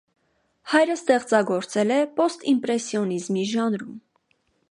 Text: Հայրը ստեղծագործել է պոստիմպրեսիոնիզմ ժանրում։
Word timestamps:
Հայրը 0.71 0.95
ստեղծագործել 0.99 1.93
է 1.97 1.99
պոստիմպրեսիոնիզմ 2.17 3.39
ժանրում։ 3.53 4.03